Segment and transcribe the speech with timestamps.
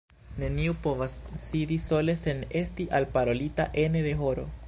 [0.43, 4.51] Neniu povas sidi sole sen esti alparolita ene de horo.